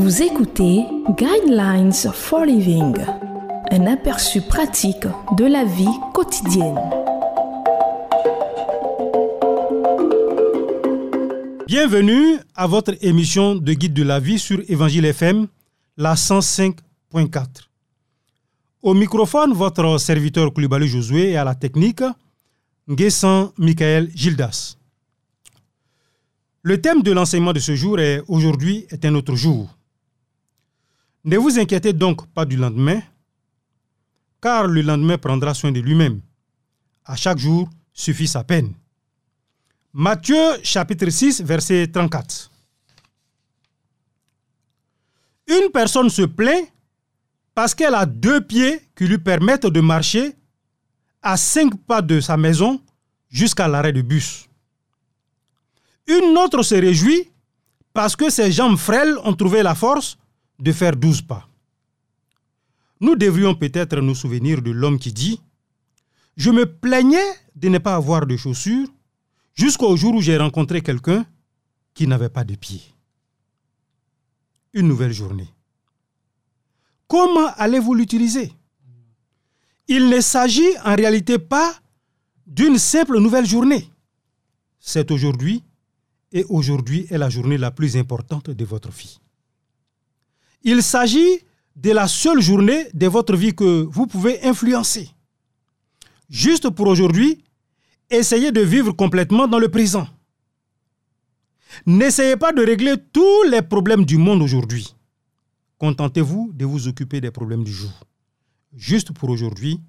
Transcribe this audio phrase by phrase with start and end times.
[0.00, 0.84] Vous écoutez
[1.18, 2.94] Guidelines for Living,
[3.72, 6.78] un aperçu pratique de la vie quotidienne.
[11.66, 15.48] Bienvenue à votre émission de guide de la vie sur Évangile FM,
[15.96, 17.46] la 105.4.
[18.82, 22.04] Au microphone, votre serviteur Koulibaly Josué et à la technique,
[22.88, 24.76] Nguessan Michael Gildas.
[26.62, 29.74] Le thème de l'enseignement de ce jour est Aujourd'hui est un autre jour.
[31.24, 33.00] Ne vous inquiétez donc pas du lendemain,
[34.40, 36.20] car le lendemain prendra soin de lui-même.
[37.04, 38.72] À chaque jour suffit sa peine.
[39.92, 42.50] Matthieu chapitre 6, verset 34.
[45.48, 46.68] Une personne se plaint
[47.54, 50.36] parce qu'elle a deux pieds qui lui permettent de marcher
[51.22, 52.80] à cinq pas de sa maison
[53.28, 54.48] jusqu'à l'arrêt de bus.
[56.06, 57.30] Une autre se réjouit
[57.92, 60.16] parce que ses jambes frêles ont trouvé la force
[60.58, 61.48] de faire douze pas.
[63.00, 65.40] Nous devrions peut-être nous souvenir de l'homme qui dit
[66.36, 68.88] Je me plaignais de ne pas avoir de chaussures
[69.54, 71.24] jusqu'au jour où j'ai rencontré quelqu'un
[71.94, 72.82] qui n'avait pas de pieds.
[74.72, 75.48] Une nouvelle journée.
[77.06, 78.52] Comment allez-vous l'utiliser?
[79.86, 81.74] Il ne s'agit en réalité pas
[82.46, 83.88] d'une simple nouvelle journée.
[84.78, 85.64] C'est aujourd'hui
[86.32, 89.18] et aujourd'hui est la journée la plus importante de votre vie.
[90.62, 91.40] Il s'agit
[91.76, 95.10] de la seule journée de votre vie que vous pouvez influencer.
[96.28, 97.44] Juste pour aujourd'hui,
[98.10, 100.06] essayez de vivre complètement dans le présent.
[101.86, 104.94] N'essayez pas de régler tous les problèmes du monde aujourd'hui.
[105.78, 107.92] Contentez-vous de vous occuper des problèmes du jour.
[108.74, 109.80] Juste pour aujourd'hui,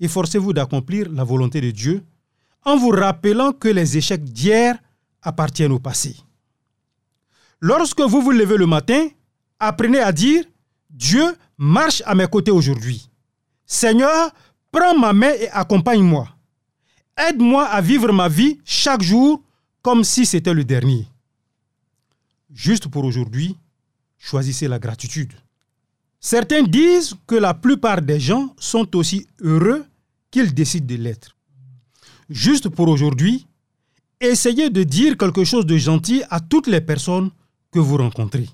[0.00, 2.02] efforcez-vous d'accomplir la volonté de Dieu
[2.64, 4.78] en vous rappelant que les échecs d'hier
[5.22, 6.16] appartiennent au passé.
[7.60, 9.08] Lorsque vous vous levez le matin,
[9.58, 10.44] apprenez à dire,
[10.90, 13.08] Dieu marche à mes côtés aujourd'hui.
[13.66, 14.30] Seigneur,
[14.70, 16.28] prends ma main et accompagne-moi.
[17.16, 19.42] Aide-moi à vivre ma vie chaque jour
[19.82, 21.06] comme si c'était le dernier.
[22.52, 23.56] Juste pour aujourd'hui,
[24.18, 25.32] choisissez la gratitude.
[26.20, 29.84] Certains disent que la plupart des gens sont aussi heureux
[30.30, 31.36] qu'ils décident de l'être.
[32.28, 33.46] Juste pour aujourd'hui,
[34.20, 37.30] essayez de dire quelque chose de gentil à toutes les personnes
[37.70, 38.48] que vous rencontrez.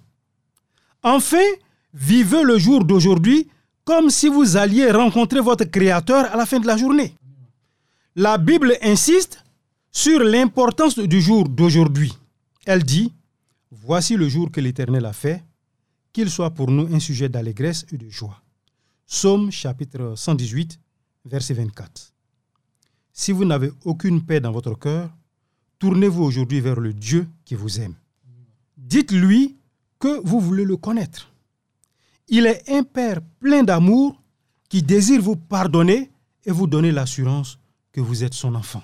[1.05, 1.47] Enfin,
[1.93, 3.49] vivez le jour d'aujourd'hui
[3.85, 7.15] comme si vous alliez rencontrer votre Créateur à la fin de la journée.
[8.17, 9.45] La Bible insiste
[9.93, 12.13] sur l'importance du jour d'aujourd'hui.
[12.65, 13.13] Elle dit,
[13.71, 15.45] Voici le jour que l'Éternel a fait,
[16.13, 18.41] qu'il soit pour nous un sujet d'allégresse et de joie.
[19.07, 20.81] Psaume chapitre 118,
[21.27, 22.15] verset 24.
[23.13, 25.11] Si vous n'avez aucune paix dans votre cœur,
[25.79, 27.95] tournez-vous aujourd'hui vers le Dieu qui vous aime.
[28.79, 29.57] Dites-lui
[29.99, 31.31] que vous voulez le connaître.
[32.29, 34.21] Il est un Père plein d'amour
[34.69, 36.11] qui désire vous pardonner
[36.45, 37.59] et vous donner l'assurance
[37.93, 38.83] que vous êtes son enfant.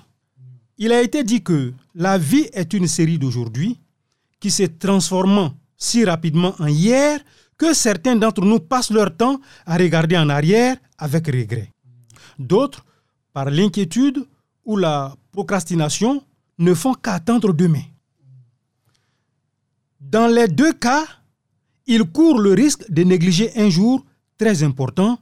[0.79, 3.79] Il a été dit que la vie est une série d'aujourd'hui
[4.39, 7.21] qui se transformant si rapidement en hier
[7.59, 11.73] que certains d'entre nous passent leur temps à regarder en arrière avec regret.
[12.39, 12.85] D'autres,
[13.33, 14.25] par l'inquiétude
[14.65, 16.23] ou la procrastination,
[16.59, 17.83] ne font qu'attendre demain.
[20.01, 21.05] Dans les deux cas,
[21.87, 24.05] ils courent le risque de négliger un jour
[24.39, 25.19] très important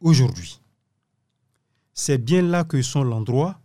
[0.00, 0.60] aujourd'hui.
[1.94, 3.60] C'est bien là que sont l'endroit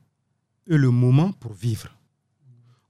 [0.67, 1.89] et le moment pour vivre.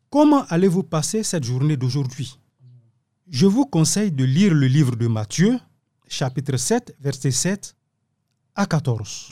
[0.10, 2.38] Comment allez-vous passer cette journée d'aujourd'hui?
[3.30, 5.58] Je vous conseille de lire le livre de Matthieu,
[6.08, 7.76] chapitre 7, verset 7
[8.56, 9.32] à 14.